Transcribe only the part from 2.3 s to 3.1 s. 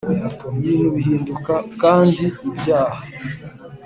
ibyaha